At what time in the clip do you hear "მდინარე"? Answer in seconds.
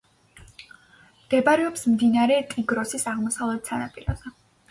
1.91-2.39